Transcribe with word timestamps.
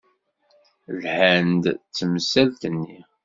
Lhan-d 1.01 1.63
s 1.95 1.97
temsalt-nni. 1.97 2.99